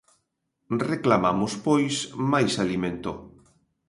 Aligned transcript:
Reclamamos 0.91 1.53
pois 1.65 1.95
máis 2.31 2.53
alimento. 2.63 3.11